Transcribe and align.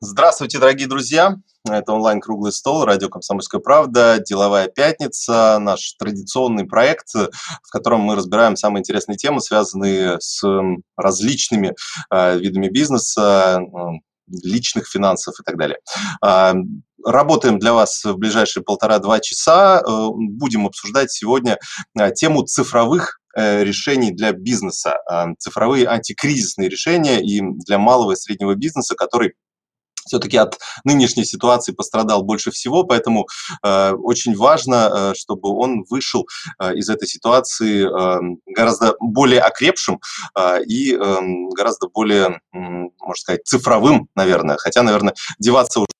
Здравствуйте, 0.00 0.60
дорогие 0.60 0.86
друзья! 0.86 1.38
Это 1.68 1.92
онлайн-круглый 1.92 2.52
стол, 2.52 2.84
радио 2.84 3.08
«Комсомольская 3.08 3.60
правда», 3.60 4.22
«Деловая 4.24 4.68
пятница», 4.68 5.58
наш 5.58 5.94
традиционный 5.98 6.66
проект, 6.66 7.12
в 7.14 7.70
котором 7.72 8.02
мы 8.02 8.14
разбираем 8.14 8.54
самые 8.54 8.82
интересные 8.82 9.16
темы, 9.16 9.40
связанные 9.40 10.20
с 10.20 10.40
различными 10.96 11.74
э, 12.12 12.38
видами 12.38 12.68
бизнеса, 12.68 13.60
личных 14.28 14.86
финансов 14.86 15.34
и 15.40 15.42
так 15.42 15.56
далее. 15.58 15.78
Э, 16.24 16.52
работаем 17.04 17.58
для 17.58 17.72
вас 17.72 18.04
в 18.04 18.14
ближайшие 18.18 18.62
полтора-два 18.62 19.18
часа. 19.18 19.80
Э, 19.80 20.08
будем 20.14 20.68
обсуждать 20.68 21.10
сегодня 21.10 21.58
э, 21.98 22.12
тему 22.12 22.44
цифровых 22.44 23.18
э, 23.36 23.64
решений 23.64 24.12
для 24.12 24.30
бизнеса, 24.30 24.98
цифровые 25.40 25.88
антикризисные 25.88 26.68
решения 26.68 27.20
и 27.20 27.40
для 27.66 27.78
малого 27.78 28.12
и 28.12 28.16
среднего 28.16 28.54
бизнеса, 28.54 28.94
который 28.94 29.34
все-таки 30.08 30.36
от 30.36 30.58
нынешней 30.84 31.24
ситуации 31.24 31.72
пострадал 31.72 32.22
больше 32.22 32.50
всего, 32.50 32.84
поэтому 32.84 33.26
э, 33.62 33.92
очень 33.92 34.36
важно, 34.36 34.90
э, 34.92 35.14
чтобы 35.16 35.50
он 35.50 35.84
вышел 35.88 36.26
э, 36.58 36.74
из 36.74 36.88
этой 36.88 37.06
ситуации 37.06 37.86
э, 37.86 38.36
гораздо 38.46 38.94
более 39.00 39.40
окрепшим 39.40 40.00
э, 40.36 40.64
и 40.64 40.94
э, 40.94 41.16
гораздо 41.56 41.88
более, 41.88 42.40
э, 42.52 42.58
можно 42.58 43.14
сказать, 43.14 43.44
цифровым, 43.44 44.08
наверное. 44.14 44.56
Хотя, 44.56 44.82
наверное, 44.82 45.14
деваться 45.38 45.80
уже 45.80 45.97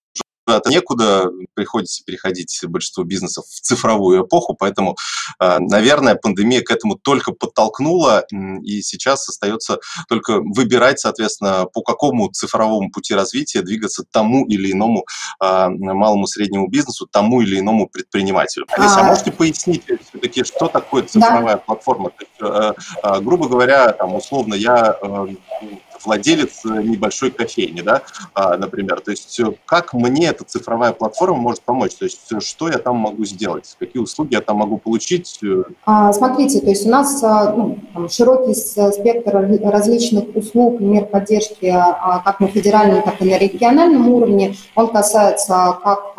куда-то 0.49 0.71
некуда, 0.71 1.31
приходится 1.53 2.03
переходить 2.05 2.59
большинство 2.65 3.05
бизнесов 3.05 3.45
в 3.45 3.61
цифровую 3.61 4.25
эпоху, 4.25 4.55
поэтому, 4.59 4.97
а, 5.39 5.59
наверное, 5.59 6.15
пандемия 6.15 6.63
к 6.63 6.71
этому 6.71 6.97
только 6.97 7.33
подтолкнула, 7.33 8.25
и 8.63 8.81
сейчас 8.81 9.29
остается 9.29 9.79
только 10.09 10.41
выбирать, 10.41 11.01
соответственно, 11.01 11.67
по 11.67 11.83
какому 11.83 12.31
цифровому 12.31 12.91
пути 12.91 13.13
развития 13.13 13.61
двигаться 13.61 14.05
тому 14.11 14.47
или 14.47 14.73
иному 14.73 15.05
а, 15.39 15.69
малому 15.69 16.27
среднему 16.27 16.69
бизнесу, 16.69 17.07
тому 17.07 17.43
или 17.43 17.61
иному 17.61 17.87
предпринимателю. 17.87 18.65
Алиса, 18.71 19.01
а, 19.01 19.03
можете 19.03 19.33
пояснить 19.33 19.85
все-таки, 19.85 20.45
что 20.45 20.69
такое 20.69 21.03
цифровая 21.03 21.57
да. 21.57 21.63
платформа? 21.63 22.11
Есть, 22.19 22.33
э, 22.41 23.21
грубо 23.21 23.49
говоря, 23.49 23.93
там, 23.93 24.15
условно, 24.15 24.55
я 24.55 24.97
э, 25.03 25.27
владелец 26.05 26.65
э, 26.65 26.83
небольшой 26.83 27.31
кофейни, 27.31 27.81
да, 27.81 28.03
а, 28.35 28.57
например. 28.57 29.01
То 29.01 29.11
есть 29.11 29.39
э, 29.41 29.53
как 29.67 29.95
мне 29.95 30.29
эта 30.29 30.45
цифровая 30.45 30.93
платформа 30.93 31.39
может 31.39 31.63
помочь? 31.63 31.95
То 31.95 32.05
есть 32.05 32.33
э, 32.33 32.41
что 32.41 32.69
я 32.69 32.79
там 32.79 32.97
могу 32.97 33.25
сделать? 33.25 33.77
Какие 33.79 34.03
услуги 34.03 34.35
я 34.35 34.41
там 34.41 34.59
могу 34.59 34.79
получить? 34.79 35.41
А, 35.85 36.13
смотрите, 36.13 36.61
то 36.61 36.69
есть 36.69 36.87
у 36.87 36.91
нас 36.91 37.23
ну, 37.23 37.79
широкий 38.11 38.55
спектр 38.55 39.49
различных 39.63 40.35
услуг, 40.35 40.81
мер 40.81 41.07
поддержки 41.07 41.67
а, 41.67 42.21
как 42.25 42.41
на 42.41 42.49
федеральном, 42.49 43.03
так 43.03 43.21
и 43.21 43.25
на 43.25 43.39
региональном 43.39 44.09
уровне. 44.09 44.57
Он 44.75 44.89
касается 44.89 45.79
как 45.83 46.15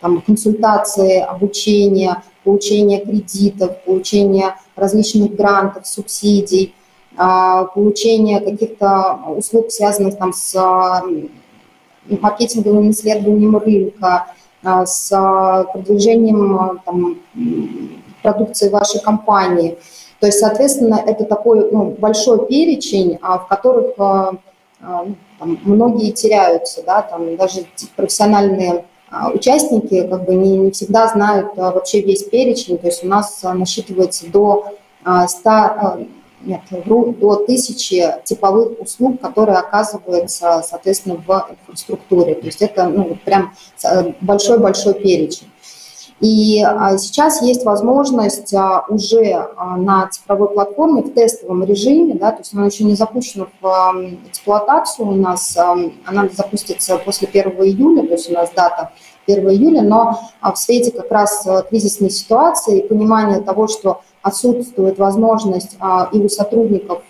там, 0.00 0.20
консультации, 0.20 1.20
обучения, 1.20 2.22
получения 2.44 3.04
кредитов, 3.04 3.82
получения 3.84 4.56
различных 4.76 5.34
грантов, 5.34 5.86
субсидий– 5.86 6.74
получение 7.16 8.40
каких-то 8.40 9.18
услуг, 9.36 9.70
связанных 9.70 10.16
там 10.16 10.32
с 10.32 10.54
маркетинговым 12.06 12.90
исследованием 12.90 13.56
рынка, 13.56 14.26
а, 14.64 14.86
с 14.86 15.08
продвижением 15.72 16.80
там, 16.84 17.18
продукции 18.22 18.68
вашей 18.68 19.00
компании. 19.00 19.78
То 20.20 20.26
есть, 20.26 20.38
соответственно, 20.38 21.02
это 21.04 21.24
такой 21.24 21.70
ну, 21.72 21.96
большой 21.98 22.46
перечень, 22.46 23.18
а, 23.22 23.38
в 23.38 23.48
которых 23.48 23.96
там, 23.96 25.58
многие 25.64 26.12
теряются, 26.12 26.82
да, 26.84 27.02
там 27.02 27.36
даже 27.36 27.64
профессиональные 27.96 28.84
участники 29.34 30.06
как 30.08 30.24
бы 30.24 30.34
не, 30.34 30.56
не 30.56 30.70
всегда 30.70 31.06
знают 31.08 31.56
вообще 31.56 32.00
весь 32.00 32.24
перечень, 32.24 32.78
то 32.78 32.86
есть 32.86 33.04
у 33.04 33.08
нас 33.08 33.42
насчитывается 33.42 34.26
до 34.30 34.66
100 35.04 35.50
нет, 36.44 36.60
до 36.70 37.36
тысячи 37.46 38.04
типовых 38.24 38.80
услуг, 38.80 39.20
которые 39.20 39.58
оказываются, 39.58 40.62
соответственно, 40.66 41.16
в 41.16 41.46
инфраструктуре. 41.50 42.34
То 42.34 42.46
есть 42.46 42.62
это 42.62 42.88
ну, 42.88 43.16
прям 43.24 43.54
большой-большой 44.20 44.94
перечень. 44.94 45.48
И 46.22 46.62
а, 46.62 46.96
сейчас 46.98 47.42
есть 47.42 47.64
возможность 47.64 48.54
а, 48.54 48.84
уже 48.88 49.48
а, 49.56 49.76
на 49.76 50.06
цифровой 50.06 50.50
платформе 50.50 51.02
в 51.02 51.12
тестовом 51.12 51.64
режиме, 51.64 52.14
да, 52.14 52.30
то 52.30 52.38
есть 52.38 52.54
она 52.54 52.66
еще 52.66 52.84
не 52.84 52.94
запущена 52.94 53.48
в 53.60 53.94
эксплуатацию 54.28 55.08
у 55.08 55.16
нас, 55.16 55.56
она 55.56 56.28
запустится 56.32 56.96
после 56.98 57.26
1 57.26 57.50
июля, 57.64 58.06
то 58.06 58.12
есть 58.12 58.30
у 58.30 58.34
нас 58.34 58.50
дата 58.54 58.92
1 59.26 59.50
июля, 59.50 59.82
но 59.82 60.20
в 60.42 60.54
свете 60.56 60.92
как 60.92 61.10
раз 61.10 61.44
кризисной 61.68 62.10
ситуации 62.10 62.78
и 62.78 62.86
понимания 62.86 63.40
того, 63.40 63.66
что 63.66 64.02
отсутствует 64.22 64.98
возможность 64.98 65.76
и 66.12 66.18
у 66.18 66.28
сотрудников 66.28 67.02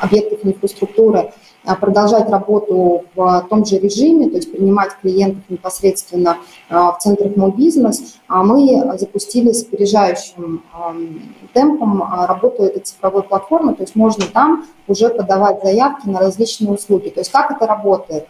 объектов 0.00 0.38
инфраструктуры 0.42 1.32
продолжать 1.80 2.28
работу 2.28 3.04
в 3.14 3.46
том 3.48 3.64
же 3.64 3.78
режиме, 3.78 4.28
то 4.28 4.36
есть 4.36 4.50
принимать 4.50 4.96
клиентов 5.00 5.42
непосредственно 5.48 6.38
в 6.68 6.96
центрах 7.00 7.36
«Мой 7.36 7.52
бизнес», 7.52 8.16
мы 8.28 8.96
запустили 8.98 9.52
с 9.52 9.62
опережающим 9.62 10.62
темпом 11.52 12.02
работу 12.02 12.64
этой 12.64 12.80
цифровой 12.82 13.22
платформы, 13.22 13.74
то 13.74 13.82
есть 13.82 13.94
можно 13.94 14.24
там 14.26 14.66
уже 14.88 15.08
подавать 15.08 15.62
заявки 15.62 16.08
на 16.08 16.18
различные 16.18 16.72
услуги. 16.72 17.10
То 17.10 17.20
есть 17.20 17.30
как 17.30 17.52
это 17.52 17.66
работает? 17.66 18.26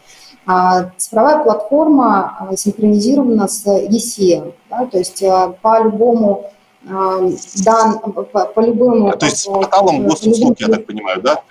Цифровая 0.97 1.43
платформа 1.43 2.49
синхронизирована 2.57 3.49
с 3.49 3.67
ECM, 3.67 4.53
да, 4.69 4.87
то 4.87 4.99
есть 4.99 5.25
по 5.63 5.83
любому 5.83 6.51
дан, 6.85 8.01
по, 8.01 8.23
по 8.23 8.61
любому... 8.61 9.09
А, 9.09 9.17
то 9.17 9.27
есть 9.27 9.39
с 9.39 9.47
порталом 9.47 10.07
госуслуг, 10.07 10.61
я 10.61 10.69
так 10.69 10.87
понимаю, 10.87 11.23
да? 11.23 11.43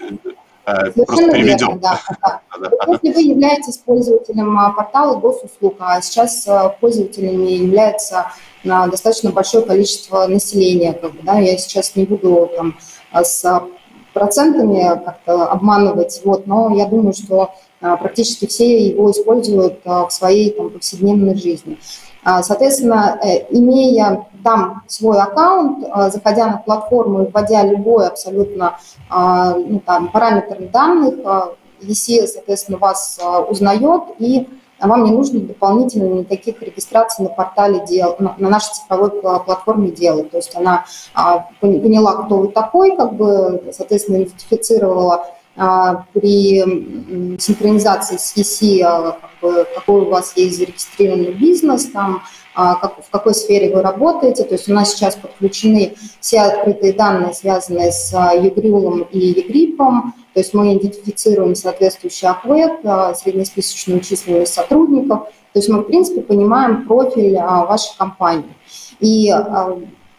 Э, 0.66 0.92
просто 0.92 1.32
переведем. 1.32 1.80
да, 1.80 2.00
да. 2.22 2.42
Если 2.88 3.14
вы 3.14 3.22
являетесь 3.22 3.78
пользователем 3.78 4.58
а, 4.58 4.72
портала 4.72 5.18
госуслуг, 5.18 5.76
а 5.80 6.02
сейчас 6.02 6.48
а, 6.48 6.70
пользователями 6.70 7.52
является 7.52 8.28
достаточно 8.64 9.32
большое 9.32 9.66
количество 9.66 10.28
населения, 10.28 10.94
как 10.94 11.14
бы, 11.14 11.24
да, 11.24 11.40
я 11.40 11.58
сейчас 11.58 11.96
не 11.96 12.06
буду 12.06 12.52
там 12.56 12.78
с 13.12 13.64
процентами 14.14 15.04
как-то 15.04 15.48
обманывать, 15.48 16.22
вот, 16.24 16.46
но 16.46 16.72
я 16.76 16.86
думаю, 16.86 17.14
что 17.14 17.56
практически 17.80 18.46
все 18.46 18.88
его 18.90 19.10
используют 19.10 19.80
в 19.84 20.10
своей 20.12 20.52
там, 20.52 20.70
повседневной 20.70 21.36
жизни. 21.36 21.80
Соответственно, 22.24 23.20
э, 23.24 23.48
имея 23.50 24.28
там 24.44 24.84
свой 24.88 25.20
аккаунт, 25.20 25.86
а, 25.92 26.10
заходя 26.10 26.48
на 26.48 26.58
платформу 26.58 27.24
и 27.24 27.32
вводя 27.32 27.64
любой 27.64 28.08
абсолютно 28.08 28.78
а, 29.10 29.56
ну, 29.56 29.80
там, 29.80 30.10
параметр 30.10 30.58
данных, 30.72 31.16
ECE, 31.82 32.24
а, 32.24 32.28
соответственно, 32.28 32.78
вас 32.78 33.20
узнает, 33.50 34.04
и 34.20 34.48
вам 34.80 35.04
не 35.04 35.12
нужно 35.12 35.42
дополнительно 35.42 36.20
никаких 36.20 36.62
регистраций 36.62 37.24
на 37.24 37.30
портале 37.30 37.86
дел, 37.86 38.16
на, 38.20 38.36
нашей 38.38 38.74
цифровой 38.74 39.12
платформе 39.12 39.92
делать. 39.92 40.32
То 40.32 40.38
есть 40.38 40.56
она 40.56 40.86
поняла, 41.60 42.24
кто 42.24 42.38
вы 42.38 42.48
такой, 42.48 42.96
как 42.96 43.14
бы, 43.14 43.72
соответственно, 43.72 44.24
идентифицировала 44.24 45.28
при 46.14 47.38
синхронизации 47.38 48.18
с 48.18 48.36
EC, 48.36 49.16
какой 49.76 50.02
у 50.02 50.10
вас 50.10 50.36
есть 50.36 50.58
зарегистрированный 50.58 51.34
бизнес, 51.34 51.86
там, 51.92 52.24
как, 52.54 53.04
в 53.06 53.10
какой 53.10 53.34
сфере 53.34 53.74
вы 53.74 53.82
работаете. 53.82 54.44
То 54.44 54.56
есть 54.56 54.70
у 54.70 54.74
нас 54.74 54.94
сейчас 54.94 55.16
подключены 55.16 55.94
все 56.20 56.42
открытые 56.42 56.94
данные, 56.94 57.34
связанные 57.34 57.92
с 57.92 58.14
ЕГРИУЛом 58.14 59.04
и 59.12 59.20
ЕГРИПом. 59.20 60.14
То 60.34 60.40
есть 60.40 60.54
мы 60.54 60.76
идентифицируем 60.76 61.56
соответствующий 61.56 62.28
АКВЭД, 62.28 62.86
а, 62.86 63.14
среднесписочную 63.14 64.02
численность 64.02 64.54
сотрудников. 64.54 65.26
То 65.54 65.60
есть 65.60 65.70
мы, 65.70 65.80
в 65.80 65.84
принципе, 65.84 66.22
понимаем 66.22 66.88
профиль 66.88 67.38
а, 67.38 67.66
вашей 67.66 67.98
компании. 67.98 68.56
И 69.00 69.34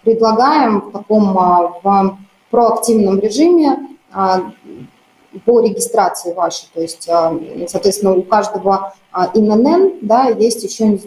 предлагаем 0.03 0.81
в 0.81 0.93
таком 0.93 1.33
в 1.33 2.19
проактивном 2.51 3.21
режиме 3.21 3.79
по 5.45 5.61
регистрации 5.61 6.33
вашей. 6.35 6.69
То 6.75 6.81
есть, 6.81 7.09
соответственно, 7.69 8.15
у 8.15 8.23
каждого 8.23 8.93
а, 9.13 9.31
ИНН, 9.35 9.99
да, 10.01 10.29
есть 10.29 10.63
еще 10.65 10.95
э, 10.95 10.99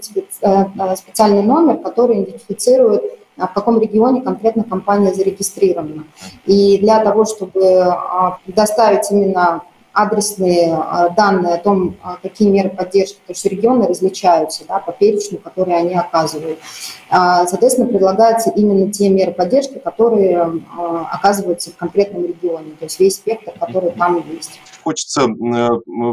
э, 0.42 0.96
специальный 0.96 1.42
номер, 1.42 1.78
который 1.78 2.22
идентифицирует, 2.22 3.04
а, 3.36 3.48
в 3.48 3.54
каком 3.54 3.80
регионе 3.80 4.22
конкретно 4.22 4.64
компания 4.64 5.12
зарегистрирована. 5.12 6.04
И 6.46 6.78
для 6.78 7.04
того, 7.04 7.26
чтобы 7.26 7.82
а, 7.82 8.38
предоставить 8.46 9.10
именно 9.12 9.64
адресные 9.96 10.78
данные 11.16 11.56
о 11.56 11.58
том, 11.58 11.96
какие 12.22 12.50
меры 12.50 12.70
поддержки, 12.70 13.18
потому 13.22 13.36
что 13.36 13.50
регионы 13.50 13.88
различаются 13.88 14.66
да, 14.68 14.80
по 14.80 14.92
перечню, 14.92 15.40
которые 15.40 15.78
они 15.78 15.96
оказывают. 15.96 16.60
Соответственно, 17.10 17.88
предлагаются 17.88 18.52
именно 18.52 18.92
те 18.92 19.10
меры 19.10 19.32
поддержки, 19.32 19.80
которые 19.80 20.62
оказываются 21.12 21.72
в 21.72 21.78
конкретном 21.78 22.26
регионе, 22.26 22.72
то 22.78 22.86
есть 22.86 23.00
весь 23.00 23.16
спектр, 23.16 23.54
который 23.60 23.92
там 23.92 24.24
есть. 24.32 24.60
Хочется 24.86 25.28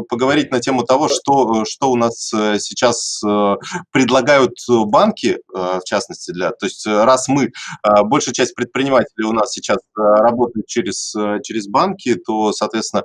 поговорить 0.09 0.51
на 0.51 0.59
тему 0.59 0.83
того, 0.83 1.07
что, 1.07 1.63
что 1.63 1.91
у 1.91 1.95
нас 1.95 2.15
сейчас 2.57 3.21
предлагают 3.91 4.55
банки, 4.87 5.37
в 5.47 5.83
частности, 5.85 6.31
для... 6.31 6.49
То 6.49 6.65
есть 6.65 6.85
раз 6.87 7.27
мы, 7.27 7.51
большая 8.05 8.33
часть 8.33 8.55
предпринимателей 8.55 9.25
у 9.25 9.31
нас 9.31 9.51
сейчас 9.51 9.77
работают 9.93 10.65
через, 10.65 11.13
через 11.43 11.67
банки, 11.67 12.15
то, 12.15 12.51
соответственно, 12.51 13.03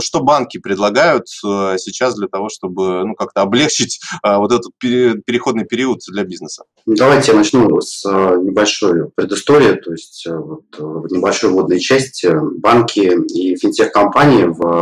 что 0.00 0.20
банки 0.20 0.58
предлагают 0.58 1.26
сейчас 1.28 2.14
для 2.16 2.28
того, 2.28 2.48
чтобы 2.50 3.04
ну, 3.04 3.14
как-то 3.14 3.40
облегчить 3.40 4.00
вот 4.22 4.52
этот 4.52 4.70
переходный 4.78 5.64
период 5.64 6.00
для 6.12 6.24
бизнеса? 6.24 6.64
Давайте 6.84 7.32
я 7.32 7.38
начну 7.38 7.80
с 7.80 8.04
небольшой 8.04 9.08
предыстории, 9.14 9.72
то 9.76 9.92
есть 9.92 10.26
вот, 10.28 10.64
в 10.76 11.10
небольшой 11.10 11.50
вводной 11.50 11.80
части 11.80 12.30
банки 12.58 13.10
и 13.32 13.56
финтех-компании 13.56 14.44
в, 14.44 14.73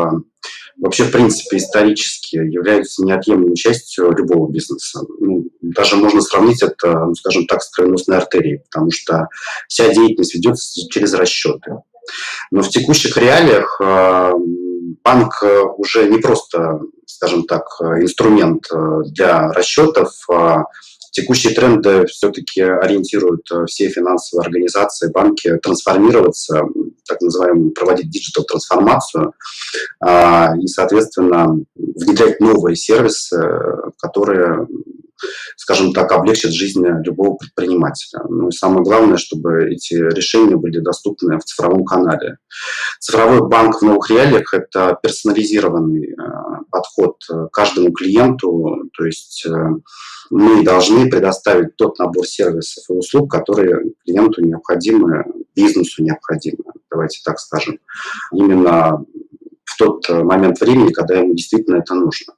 вообще, 0.76 1.04
в 1.04 1.12
принципе, 1.12 1.56
исторически 1.58 2.36
являются 2.36 3.04
неотъемлемой 3.04 3.56
частью 3.56 4.10
любого 4.12 4.50
бизнеса. 4.50 5.00
Ну, 5.20 5.44
даже 5.60 5.96
можно 5.96 6.20
сравнить 6.20 6.62
это, 6.62 7.06
ну, 7.06 7.14
скажем 7.14 7.46
так, 7.46 7.62
с 7.62 7.70
кровеносной 7.70 8.16
артерией, 8.16 8.62
потому 8.70 8.90
что 8.90 9.28
вся 9.68 9.92
деятельность 9.92 10.34
ведется 10.34 10.80
через 10.90 11.14
расчеты. 11.14 11.76
Но 12.50 12.62
в 12.62 12.68
текущих 12.68 13.16
реалиях 13.16 13.80
э, 13.80 14.32
банк 15.04 15.42
уже 15.76 16.08
не 16.08 16.18
просто, 16.18 16.80
скажем 17.06 17.44
так, 17.44 17.64
инструмент 17.80 18.66
э, 18.72 19.02
для 19.06 19.52
расчетов, 19.52 20.12
а 20.28 20.64
Текущие 21.12 21.54
тренды 21.54 22.06
все-таки 22.06 22.62
ориентируют 22.62 23.42
э, 23.52 23.66
все 23.66 23.90
финансовые 23.90 24.46
организации, 24.46 25.10
банки 25.10 25.58
трансформироваться, 25.58 26.62
так 27.06 27.20
называемую, 27.20 27.72
проводить 27.72 28.08
диджитал-трансформацию 28.10 29.34
а, 30.00 30.54
и, 30.58 30.66
соответственно, 30.66 31.58
внедрять 31.74 32.40
новые 32.40 32.76
сервисы, 32.76 33.38
которые 33.98 34.66
скажем 35.56 35.92
так, 35.92 36.10
облегчат 36.12 36.52
жизнь 36.52 36.84
любого 37.04 37.36
предпринимателя. 37.36 38.22
Ну 38.28 38.48
и 38.48 38.52
самое 38.52 38.82
главное, 38.82 39.16
чтобы 39.16 39.70
эти 39.70 39.94
решения 39.94 40.56
были 40.56 40.78
доступны 40.78 41.38
в 41.38 41.44
цифровом 41.44 41.84
канале. 41.84 42.38
Цифровой 43.00 43.48
банк 43.48 43.80
в 43.80 43.82
новых 43.82 44.10
реалиях– 44.10 44.52
это 44.54 44.98
персонализированный 45.02 46.12
э, 46.12 46.14
подход 46.70 47.16
к 47.28 47.50
каждому 47.50 47.92
клиенту, 47.92 48.88
то 48.96 49.04
есть 49.04 49.46
э, 49.46 49.50
мы 50.30 50.64
должны 50.64 51.10
предоставить 51.10 51.76
тот 51.76 51.98
набор 51.98 52.26
сервисов 52.26 52.84
и 52.88 52.92
услуг, 52.92 53.30
которые 53.30 53.92
клиенту 54.04 54.42
необходимы, 54.42 55.24
бизнесу 55.54 56.02
необходимы, 56.02 56.64
давайте 56.90 57.20
так 57.24 57.38
скажем, 57.38 57.78
именно 58.32 59.04
в 59.64 59.76
тот 59.78 60.08
момент 60.08 60.60
времени, 60.60 60.92
когда 60.92 61.16
ему 61.16 61.34
действительно 61.34 61.76
это 61.76 61.94
нужно. 61.94 62.34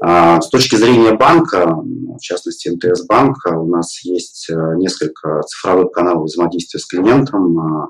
А, 0.00 0.40
с 0.40 0.48
точки 0.48 0.76
зрения 0.76 1.12
банка, 1.12 1.74
в 1.74 2.20
частности 2.20 2.68
МТС 2.68 3.06
банка, 3.06 3.58
у 3.58 3.68
нас 3.68 4.04
есть 4.04 4.48
э, 4.50 4.54
несколько 4.76 5.42
цифровых 5.42 5.92
каналов 5.92 6.24
взаимодействия 6.24 6.80
с 6.80 6.86
клиентом. 6.86 7.58
А, 7.58 7.88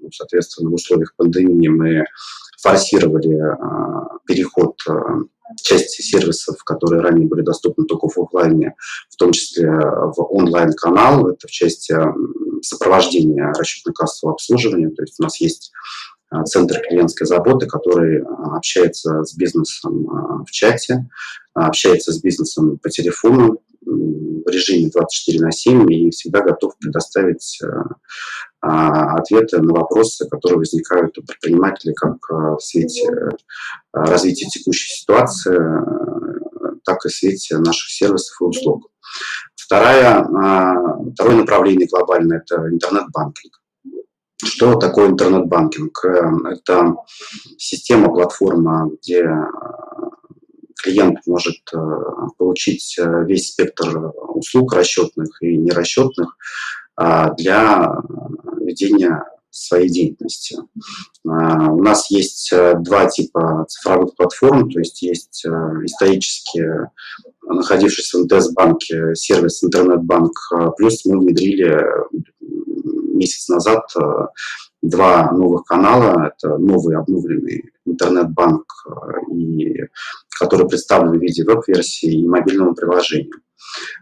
ну, 0.00 0.10
соответственно, 0.12 0.70
в 0.70 0.74
условиях 0.74 1.14
пандемии 1.16 1.68
мы 1.68 2.04
форсировали 2.62 3.38
а, 3.38 4.18
переход 4.26 4.76
части 5.62 6.02
сервисов, 6.02 6.56
которые 6.64 7.02
ранее 7.02 7.28
были 7.28 7.42
доступны 7.42 7.84
только 7.84 8.08
в 8.08 8.18
офлайне, 8.18 8.74
в 9.08 9.16
том 9.16 9.30
числе 9.30 9.70
в 9.70 10.20
онлайн-канал, 10.30 11.28
это 11.28 11.46
в 11.46 11.50
части 11.50 11.94
сопровождения 12.62 13.52
расчетно-кассового 13.52 14.32
обслуживания. 14.32 14.88
То 14.90 15.02
есть 15.02 15.20
у 15.20 15.22
нас 15.22 15.40
есть 15.40 15.72
центр 16.44 16.80
клиентской 16.80 17.26
заботы, 17.26 17.66
который 17.66 18.22
а, 18.22 18.56
общается 18.56 19.24
с 19.24 19.34
бизнесом 19.34 20.08
а, 20.10 20.44
в 20.44 20.50
чате, 20.50 21.08
общается 21.54 22.12
с 22.12 22.20
бизнесом 22.20 22.78
по 22.78 22.90
телефону 22.90 23.58
в 23.82 24.48
режиме 24.50 24.90
24 24.90 25.44
на 25.44 25.52
7 25.52 25.92
и 25.92 26.10
всегда 26.10 26.40
готов 26.40 26.76
предоставить 26.78 27.60
ответы 28.60 29.62
на 29.62 29.72
вопросы, 29.74 30.28
которые 30.28 30.58
возникают 30.58 31.16
у 31.18 31.22
предпринимателей 31.22 31.94
как 31.94 32.16
в 32.28 32.58
свете 32.58 33.08
развития 33.92 34.46
текущей 34.46 34.88
ситуации, 34.88 35.56
так 36.84 37.04
и 37.04 37.08
в 37.08 37.12
свете 37.12 37.58
наших 37.58 37.88
сервисов 37.88 38.36
и 38.40 38.44
услуг. 38.44 38.90
Второе, 39.54 40.24
второе 41.14 41.36
направление 41.36 41.86
глобальное– 41.86 42.42
это 42.44 42.68
интернет-банкинг. 42.68 43.54
Что 44.44 44.74
такое 44.74 45.08
интернет-банкинг? 45.08 46.04
Э, 46.04 46.30
это 46.52 46.96
система, 47.56 48.12
платформа, 48.12 48.90
где 48.90 49.22
э, 49.22 49.44
клиент 50.82 51.20
может 51.26 51.56
э, 51.72 51.78
получить 52.36 52.98
весь 52.98 53.48
спектр 53.52 54.12
услуг 54.28 54.74
расчетных 54.74 55.42
и 55.42 55.56
нерасчетных 55.56 56.36
для 57.36 57.94
ведения 58.58 59.22
своей 59.50 59.90
деятельности. 59.90 60.56
У 61.24 61.82
нас 61.82 62.10
есть 62.10 62.50
два 62.78 63.04
типа 63.06 63.66
цифровых 63.68 64.16
платформ, 64.16 64.70
то 64.70 64.78
есть 64.78 65.02
есть 65.02 65.44
исторически 65.44 66.88
находившийся 67.42 68.18
в 68.18 68.24
НТС-банке 68.24 69.14
сервис 69.14 69.62
интернет-банк, 69.62 70.32
плюс 70.78 71.04
мы 71.04 71.18
внедрили 71.18 71.84
месяц 73.16 73.48
назад 73.48 73.84
э, 73.96 74.26
два 74.82 75.32
новых 75.32 75.64
канала. 75.64 76.32
Это 76.34 76.58
новый 76.58 76.96
обновленный 76.96 77.70
интернет-банк, 77.84 78.64
э, 78.88 79.34
и, 79.34 79.76
который 80.38 80.68
представлен 80.68 81.18
в 81.18 81.22
виде 81.22 81.44
веб-версии 81.44 82.22
и 82.22 82.28
мобильного 82.28 82.74
приложения. 82.74 83.30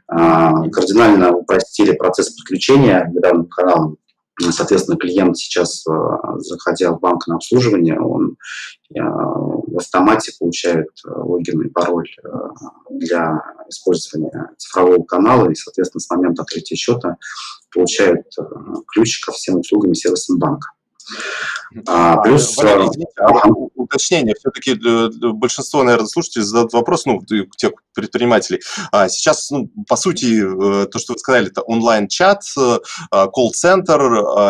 А, 0.09 0.69
кардинально 0.71 1.33
упростили 1.33 1.93
процесс 1.93 2.31
подключения 2.31 3.11
к 3.13 3.21
данным 3.21 3.47
каналам. 3.47 3.97
Соответственно, 4.51 4.99
клиент 4.99 5.37
сейчас, 5.37 5.85
э, 5.87 5.93
заходя 6.39 6.93
в 6.93 7.01
банк 7.01 7.27
на 7.27 7.37
обслуживание, 7.37 7.99
он 8.01 8.37
в 9.75 9.79
автомате 9.79 10.33
получает 10.39 10.89
логин 11.05 11.63
и 11.63 11.69
пароль 11.69 12.09
для 12.91 13.43
использования 13.69 14.51
цифрового 14.57 15.03
канала, 15.05 15.51
и, 15.51 15.55
соответственно, 15.55 16.01
с 16.01 16.11
момента 16.11 16.43
открытия 16.43 16.77
счета 16.77 17.17
получает 17.73 18.27
э, 18.39 18.43
ключ 18.93 19.21
ко 19.21 19.33
всем 19.33 19.59
услугам 19.59 19.93
и 19.93 19.95
сервисам 19.95 20.39
банка. 20.39 20.69
А, 21.87 22.19
плюс... 22.23 22.57
Валерий, 22.57 22.87
извините, 22.87 23.13
а, 23.21 23.49
уточнение. 23.85 24.35
Все-таки 24.39 24.73
э, 24.73 25.09
большинство, 25.33 25.83
наверное, 25.83 26.07
слушателей 26.07 26.45
задают 26.45 26.73
вопрос, 26.73 27.07
ну, 27.07 27.21
тех 27.57 27.73
предпринимателей. 27.95 28.61
А 28.93 29.09
сейчас, 29.09 29.51
ну, 29.51 29.71
по 29.89 29.97
сути, 29.97 30.43
э, 30.43 30.87
то, 30.87 30.99
что 30.99 31.13
вы 31.15 31.19
сказали, 31.19 31.49
это 31.49 31.63
онлайн-чат, 31.63 32.43
колл-центр, 33.11 34.01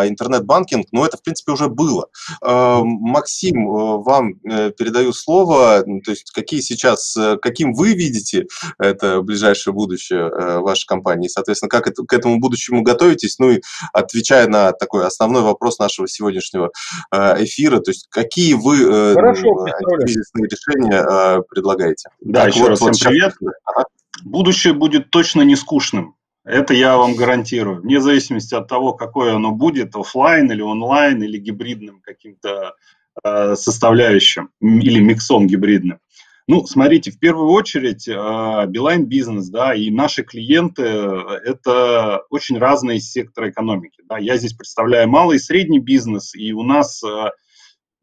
интернет-банкинг, 0.07 0.87
но 0.91 1.05
это, 1.05 1.17
в 1.17 1.23
принципе, 1.23 1.51
уже 1.51 1.67
было. 1.67 2.07
Максим, 2.41 3.67
вам 4.03 4.35
передаю 4.35 5.13
слово. 5.13 5.83
То 6.03 6.11
есть 6.11 6.31
какие 6.31 6.61
сейчас, 6.61 7.17
каким 7.41 7.73
вы 7.73 7.93
видите 7.93 8.47
это 8.79 9.21
ближайшее 9.21 9.73
будущее 9.73 10.29
вашей 10.59 10.85
компании? 10.85 11.27
Соответственно, 11.27 11.69
как 11.69 11.87
это, 11.87 12.03
к 12.03 12.13
этому 12.13 12.39
будущему 12.39 12.81
готовитесь? 12.81 13.39
Ну 13.39 13.51
и 13.51 13.61
отвечая 13.93 14.47
на 14.47 14.71
такой 14.71 15.05
основной 15.05 15.41
вопрос 15.41 15.79
нашего 15.79 16.07
сегодняшнего 16.07 16.71
Э, 17.11 17.43
эфира. 17.43 17.79
То 17.79 17.91
есть 17.91 18.07
какие 18.09 18.53
вы 18.53 18.77
э, 18.81 19.13
Хорошо, 19.25 19.65
антикризисные 19.65 20.47
решения 20.47 21.03
э, 21.03 21.41
предлагаете? 21.49 22.09
Да, 22.21 22.41
так, 22.41 22.49
еще 22.51 22.59
вот, 22.61 22.69
раз 22.69 22.81
вот 22.81 22.95
всем 22.95 23.11
привет. 23.11 23.33
Ага. 23.65 23.85
Будущее 24.23 24.73
будет 24.73 25.09
точно 25.09 25.41
не 25.41 25.55
скучным. 25.55 26.15
Это 26.43 26.75
я 26.75 26.97
вам 26.97 27.15
гарантирую. 27.15 27.81
Вне 27.81 27.99
зависимости 27.99 28.53
от 28.53 28.67
того, 28.67 28.93
какое 28.93 29.35
оно 29.35 29.51
будет, 29.51 29.95
офлайн 29.95 30.51
или 30.51 30.61
онлайн, 30.61 31.23
или 31.23 31.39
гибридным 31.39 32.01
каким-то 32.01 32.75
э, 33.23 33.55
составляющим, 33.55 34.51
или 34.61 34.99
миксом 34.99 35.47
гибридным. 35.47 35.99
Ну, 36.47 36.63
смотрите, 36.67 37.09
в 37.09 37.17
первую 37.17 37.49
очередь, 37.49 38.07
Билайн 38.07 39.05
бизнес, 39.05 39.49
да, 39.49 39.73
и 39.73 39.89
наши 39.89 40.21
клиенты– 40.21 40.83
это 41.43 42.21
очень 42.29 42.59
разные 42.59 42.99
секторы 42.99 43.49
экономики. 43.49 44.03
Да. 44.07 44.19
Я 44.19 44.37
здесь 44.37 44.53
представляю 44.53 45.09
малый 45.09 45.37
и 45.37 45.39
средний 45.39 45.79
бизнес, 45.79 46.35
и 46.35 46.53
у 46.53 46.61
нас 46.61 47.01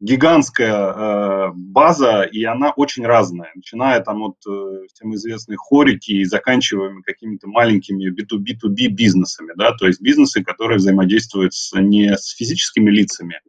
гигантская 0.03 1.51
база, 1.53 2.23
и 2.23 2.43
она 2.43 2.71
очень 2.75 3.05
разная, 3.05 3.51
начиная 3.55 4.01
там 4.01 4.23
от 4.23 4.35
э, 4.47 4.87
всем 4.93 5.15
известных 5.15 5.59
хорики 5.59 6.11
и 6.11 6.25
заканчивая 6.25 7.01
какими-то 7.05 7.47
маленькими 7.47 8.11
B2B2B 8.11 8.87
бизнесами, 8.87 9.53
да, 9.55 9.71
то 9.73 9.87
есть 9.87 10.01
бизнесы, 10.01 10.43
которые 10.43 10.77
взаимодействуют 10.77 11.53
с, 11.53 11.73
не 11.79 12.17
с 12.17 12.35
физическими 12.35 12.89
лицами, 12.89 13.39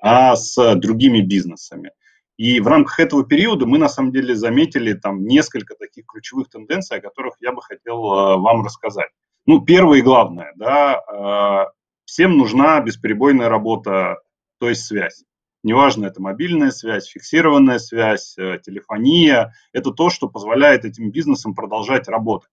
а 0.00 0.36
с 0.36 0.76
другими 0.76 1.20
бизнесами. 1.20 1.90
И 2.36 2.60
в 2.60 2.66
рамках 2.68 3.00
этого 3.00 3.24
периода 3.24 3.66
мы 3.66 3.78
на 3.78 3.88
самом 3.88 4.12
деле 4.12 4.34
заметили 4.34 4.92
там 4.94 5.24
несколько 5.24 5.74
таких 5.74 6.04
ключевых 6.06 6.48
тенденций, 6.48 6.98
о 6.98 7.00
которых 7.00 7.34
я 7.40 7.52
бы 7.52 7.62
хотел 7.62 7.96
э, 7.96 8.36
вам 8.36 8.64
рассказать. 8.64 9.10
Ну, 9.46 9.60
первое 9.62 9.98
и 9.98 10.02
главное, 10.02 10.52
да, 10.56 11.00
э, 11.00 11.72
всем 12.04 12.36
нужна 12.36 12.80
бесперебойная 12.80 13.48
работа, 13.48 14.18
то 14.60 14.68
есть 14.68 14.84
связь. 14.84 15.24
Неважно, 15.64 16.04
это 16.04 16.20
мобильная 16.20 16.70
связь, 16.70 17.08
фиксированная 17.08 17.78
связь, 17.78 18.36
э, 18.36 18.60
телефония. 18.62 19.54
Это 19.72 19.92
то, 19.92 20.10
что 20.10 20.28
позволяет 20.28 20.84
этим 20.84 21.10
бизнесам 21.10 21.54
продолжать 21.54 22.06
работать. 22.06 22.50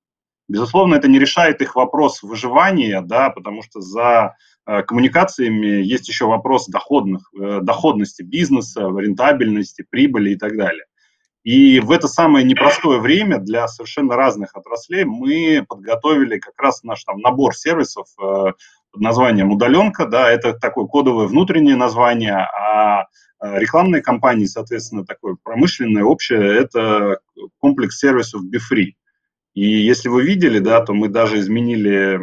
Безусловно, 0.48 0.96
это 0.96 1.10
не 1.10 1.20
решает 1.20 1.62
их 1.62 1.75
вопрос 1.75 2.24
выживания, 2.24 3.01
да, 3.01 3.30
потому 3.30 3.63
что 3.63 3.82
за 3.82 4.38
э, 4.65 4.84
коммуникациями 4.84 5.84
есть 5.84 6.08
еще 6.08 6.25
вопрос 6.25 6.68
доходных, 6.68 7.30
э, 7.38 7.60
доходности 7.62 8.22
бизнеса, 8.24 8.88
рентабельности, 8.88 9.86
прибыли 9.89 10.32
и 10.32 10.36
так 10.38 10.56
далее. 10.56 10.86
И 11.43 11.79
в 11.79 11.89
это 11.91 12.07
самое 12.07 12.45
непростое 12.45 13.00
время 13.00 13.39
для 13.39 13.67
совершенно 13.67 14.15
разных 14.15 14.55
отраслей 14.55 15.05
мы 15.05 15.65
подготовили 15.67 16.38
как 16.38 16.53
раз 16.62 16.83
наш 16.83 17.03
там 17.03 17.19
набор 17.19 17.55
сервисов 17.55 18.07
э, 18.21 18.53
под 18.91 19.01
названием 19.01 19.51
«Удаленка». 19.51 20.05
Да, 20.05 20.29
это 20.29 20.53
такое 20.53 20.86
кодовое 20.86 21.25
внутреннее 21.25 21.75
название, 21.75 22.36
а 22.36 23.05
э, 23.41 23.60
рекламные 23.60 24.03
кампании, 24.03 24.45
соответственно, 24.45 25.03
такое 25.03 25.36
промышленное, 25.41 26.03
общее, 26.03 26.60
это 26.60 27.19
комплекс 27.57 27.98
сервисов 27.98 28.43
BeFree. 28.43 28.91
И 29.55 29.65
если 29.65 30.10
вы 30.10 30.24
видели, 30.24 30.60
да, 30.60 30.81
то 30.81 30.93
мы 30.93 31.10
даже 31.10 31.39
изменили... 31.39 32.19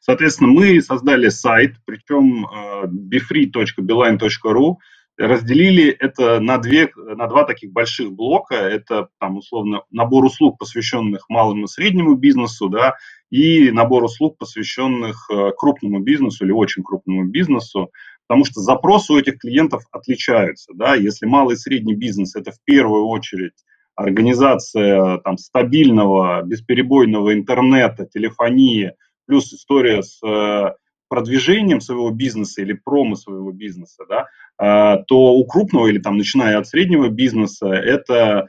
Соответственно, 0.00 0.48
мы 0.48 0.80
создали 0.80 1.28
сайт, 1.28 1.76
причем 1.84 2.46
э, 2.46 2.86
befree.beeline.ru, 2.86 4.76
разделили 5.20 5.90
это 5.90 6.40
на, 6.40 6.58
две, 6.58 6.90
на 6.96 7.26
два 7.26 7.44
таких 7.44 7.72
больших 7.72 8.12
блока. 8.12 8.54
Это, 8.54 9.08
там, 9.18 9.36
условно, 9.36 9.82
набор 9.90 10.24
услуг, 10.24 10.58
посвященных 10.58 11.28
малому 11.28 11.64
и 11.64 11.68
среднему 11.68 12.14
бизнесу, 12.14 12.68
да, 12.68 12.94
и 13.30 13.70
набор 13.70 14.04
услуг, 14.04 14.38
посвященных 14.38 15.28
э, 15.30 15.52
крупному 15.56 16.00
бизнесу 16.00 16.44
или 16.44 16.52
очень 16.52 16.82
крупному 16.82 17.24
бизнесу, 17.24 17.90
потому 18.26 18.44
что 18.44 18.60
запросы 18.60 19.12
у 19.12 19.18
этих 19.18 19.38
клиентов 19.38 19.84
отличаются. 19.92 20.72
Да. 20.74 20.94
Если 20.94 21.26
малый 21.26 21.54
и 21.54 21.58
средний 21.58 21.94
бизнес– 21.94 22.34
это 22.36 22.52
в 22.52 22.60
первую 22.64 23.06
очередь 23.06 23.54
организация 23.94 25.18
там, 25.18 25.36
стабильного, 25.36 26.42
бесперебойного 26.42 27.34
интернета, 27.34 28.06
телефонии, 28.06 28.94
плюс 29.26 29.52
история 29.52 30.02
с 30.02 30.18
э, 30.24 30.72
продвижением 31.10 31.80
своего 31.80 32.10
бизнеса 32.10 32.62
или 32.62 32.72
промо 32.72 33.16
своего 33.16 33.50
бизнеса, 33.50 34.04
да, 34.08 34.26
а, 34.56 34.98
то 35.02 35.34
у 35.34 35.44
крупного 35.44 35.88
или 35.88 35.98
там 35.98 36.16
начиная 36.16 36.56
от 36.56 36.68
среднего 36.68 37.08
бизнеса 37.08 37.66
это 37.66 38.46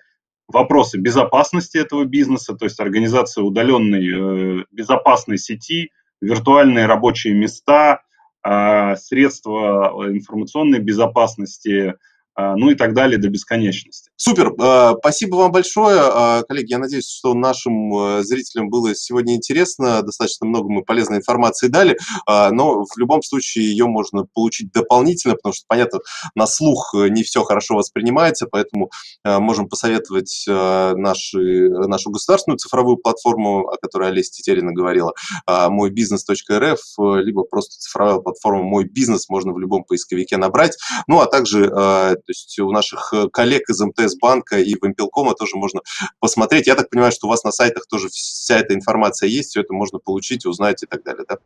вопросы 0.48 1.00
безопасности 1.00 1.78
этого 1.78 2.06
бизнеса, 2.06 2.56
то 2.56 2.66
есть 2.66 2.80
организация 2.80 3.44
удаленной 3.44 4.62
э, 4.62 4.64
безопасной 4.72 5.38
сети, 5.38 5.92
виртуальные 6.22 6.86
рабочие 6.86 7.34
места, 7.34 8.02
а, 8.44 8.96
средства 8.96 9.94
информационной 10.08 10.80
безопасности, 10.80 11.96
а, 12.36 12.56
ну 12.56 12.70
и 12.70 12.76
так 12.76 12.94
далее 12.94 13.18
до 13.18 13.30
бесконечности. 13.30 14.11
Супер, 14.24 14.54
а, 14.60 14.94
спасибо 15.00 15.38
вам 15.38 15.52
большое. 15.52 16.00
А, 16.00 16.44
коллеги, 16.44 16.74
я 16.74 16.78
надеюсь, 16.78 17.10
что 17.10 17.34
нашим 17.34 18.20
э, 18.20 18.24
зрителям 18.24 18.70
было 18.70 18.94
сегодня 18.94 19.34
интересно, 19.36 20.04
достаточно 20.04 20.46
много 20.46 20.72
мы 20.72 20.84
полезной 20.84 21.18
информации 21.18 21.70
дали, 21.70 21.98
но 22.28 22.84
в 22.84 22.98
любом 22.98 23.24
случае 23.24 23.66
ее 23.66 23.88
можно 23.88 24.28
получить 24.32 24.72
дополнительно, 24.72 25.34
потому 25.34 25.54
что, 25.54 25.66
понятно, 25.68 26.02
на 26.36 26.46
слух 26.46 26.94
э, 26.94 27.10
не 27.10 27.24
все 27.24 27.42
хорошо 27.42 27.74
воспринимается, 27.74 28.46
поэтому 28.46 28.92
можем 29.26 29.68
посоветовать 29.68 30.46
наши, 30.48 31.70
нашу 31.70 32.12
государственную 32.12 32.60
цифровую 32.60 32.98
платформу, 32.98 33.70
о 33.70 33.78
которой 33.78 34.10
Олеся 34.10 34.32
Тетерина 34.34 34.72
говорила, 34.72 35.14
мойбизнес.рф, 35.48 36.80
либо 37.24 37.44
просто 37.44 37.80
цифровая 37.80 38.20
платформа 38.20 38.64
«Мой 38.64 38.84
бизнес» 38.84 39.30
можно 39.30 39.54
в 39.54 39.60
любом 39.60 39.84
поисковике 39.84 40.38
набрать, 40.38 40.78
ну 41.08 41.22
а 41.22 41.26
также 41.26 41.70
то 41.70 42.24
есть 42.28 42.60
у 42.60 42.72
наших 42.72 43.14
э, 43.14 43.28
коллег 43.32 43.70
из 43.70 43.80
МТС 43.80 44.11
банка 44.16 44.60
и 44.60 44.76
Вимпелкома 44.82 45.34
тоже 45.34 45.56
можно 45.56 45.82
посмотреть. 46.20 46.68
Я 46.68 46.76
так 46.76 46.90
понимаю, 46.90 47.12
что 47.12 47.28
у 47.28 47.30
вас 47.30 47.44
на 47.44 47.52
сайтах 47.52 47.88
тоже 47.88 48.10
вся 48.10 48.60
эта 48.60 48.74
информация 48.74 49.28
есть, 49.28 49.50
все 49.50 49.62
это 49.62 49.74
можно 49.74 50.00
получить, 50.00 50.46
узнать 50.46 50.84
и 50.84 50.86
так 50.86 51.04
далее. 51.04 51.26
Да? 51.28 51.38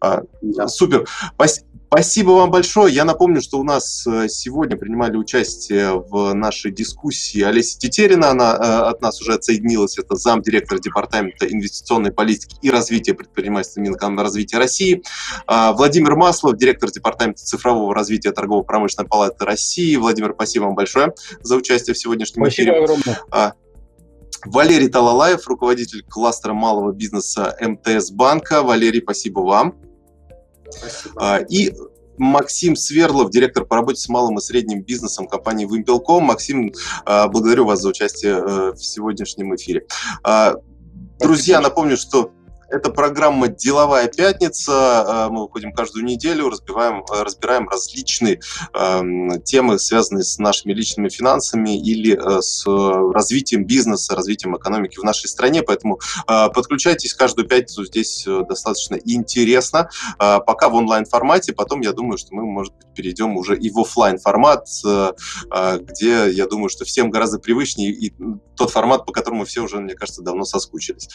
А, 0.00 0.22
да. 0.42 0.68
Супер. 0.68 1.06
Спасибо 1.92 2.30
вам 2.30 2.52
большое. 2.52 2.94
Я 2.94 3.04
напомню, 3.04 3.40
что 3.40 3.58
у 3.58 3.64
нас 3.64 4.06
э, 4.06 4.28
сегодня 4.28 4.76
принимали 4.76 5.16
участие 5.16 6.00
в 6.00 6.32
нашей 6.34 6.70
дискуссии 6.70 7.42
Олеся 7.42 7.80
Тетерина. 7.80 8.30
Она 8.30 8.52
э, 8.52 8.90
от 8.90 9.02
нас 9.02 9.20
уже 9.20 9.34
отсоединилась. 9.34 9.98
Это 9.98 10.14
замдиректора 10.14 10.78
Департамента 10.78 11.48
инвестиционной 11.50 12.12
политики 12.12 12.56
и 12.62 12.70
развития 12.70 13.14
предпринимательства 13.14 13.80
Минэкономразвития 13.80 14.60
России. 14.60 15.02
А, 15.48 15.72
Владимир 15.72 16.14
Маслов, 16.14 16.56
директор 16.56 16.92
Департамента 16.92 17.44
цифрового 17.44 17.92
развития 17.92 18.30
Торгово-промышленной 18.30 19.08
палаты 19.08 19.44
России. 19.44 19.96
Владимир, 19.96 20.34
спасибо 20.34 20.66
вам 20.66 20.76
большое 20.76 21.12
за 21.40 21.56
участие 21.56 21.94
в 21.94 21.98
сегодняшнем 22.00 22.44
спасибо 22.44 22.72
эфире. 22.72 22.86
Спасибо 22.86 23.00
огромное. 23.00 23.20
А, 23.30 23.52
Валерий 24.46 24.88
Талалаев, 24.88 25.46
руководитель 25.46 26.02
кластера 26.08 26.54
малого 26.54 26.92
бизнеса 26.92 27.56
МТС 27.60 28.10
банка. 28.10 28.62
Валерий, 28.62 29.02
спасибо 29.02 29.40
вам. 29.40 29.76
Спасибо. 30.70 31.14
А, 31.16 31.38
и 31.38 31.72
Максим 32.16 32.76
Сверлов, 32.76 33.30
директор 33.30 33.64
по 33.64 33.76
работе 33.76 34.00
с 34.00 34.08
малым 34.08 34.38
и 34.38 34.40
средним 34.40 34.82
бизнесом 34.82 35.26
компании 35.26 35.66
Wimpel.com. 35.66 36.24
Максим, 36.24 36.72
а, 37.04 37.28
благодарю 37.28 37.64
вас 37.64 37.80
за 37.80 37.88
участие 37.88 38.32
э, 38.32 38.72
в 38.72 38.84
сегодняшнем 38.84 39.54
эфире. 39.56 39.86
Друзья, 41.18 41.60
напомню, 41.60 41.98
что 41.98 42.32
это 42.70 42.90
программа 42.90 43.48
«Деловая 43.48 44.08
пятница». 44.08 44.72
А, 44.72 45.28
мы 45.28 45.42
выходим 45.42 45.72
каждую 45.72 46.04
неделю, 46.04 46.48
разбиваем, 46.48 47.04
а, 47.10 47.24
разбираем 47.24 47.68
различные 47.68 48.40
э, 48.72 49.02
темы, 49.44 49.78
связанные 49.78 50.24
с 50.24 50.38
нашими 50.38 50.72
личными 50.72 51.08
финансами 51.08 51.76
или 51.76 52.16
э, 52.16 52.40
с 52.40 52.64
развитием 52.66 53.64
бизнеса, 53.64 54.14
развитием 54.14 54.56
экономики 54.56 54.98
в 54.98 55.04
нашей 55.04 55.28
стране. 55.28 55.62
Поэтому 55.62 55.98
э, 56.28 56.48
подключайтесь 56.54 57.14
каждую 57.14 57.48
пятницу. 57.48 57.84
Здесь 57.84 58.26
достаточно 58.48 58.96
интересно. 59.04 59.90
Э, 60.18 60.38
пока 60.44 60.68
в 60.68 60.74
онлайн-формате. 60.74 61.52
Потом, 61.52 61.80
я 61.80 61.92
думаю, 61.92 62.18
что 62.18 62.34
мы, 62.34 62.44
может 62.44 62.74
быть, 62.74 62.86
перейдем 62.94 63.36
уже 63.36 63.56
и 63.56 63.70
в 63.70 63.78
офлайн 63.78 64.18
формат 64.18 64.66
э, 64.84 65.12
где, 65.80 66.30
я 66.30 66.46
думаю, 66.46 66.68
что 66.68 66.84
всем 66.84 67.10
гораздо 67.10 67.38
привычнее 67.38 67.90
и 67.90 68.12
тот 68.56 68.70
формат, 68.70 69.06
по 69.06 69.12
которому 69.12 69.44
все 69.44 69.62
уже, 69.62 69.78
мне 69.78 69.94
кажется, 69.94 70.22
давно 70.22 70.44
соскучились. 70.44 71.08